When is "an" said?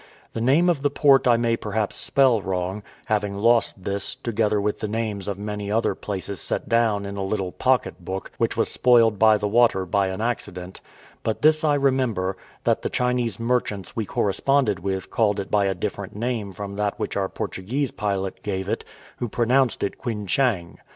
10.07-10.19